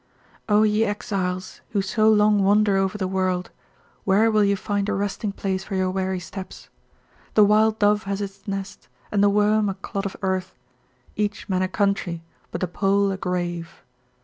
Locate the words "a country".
11.61-12.23